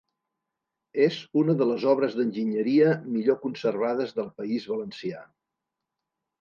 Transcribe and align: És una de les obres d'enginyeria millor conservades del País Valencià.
És 1.07 1.17
una 1.41 1.55
de 1.59 1.67
les 1.73 1.85
obres 1.91 2.17
d'enginyeria 2.21 2.97
millor 3.19 3.39
conservades 3.45 4.19
del 4.19 4.35
País 4.43 4.69
Valencià. 4.75 5.25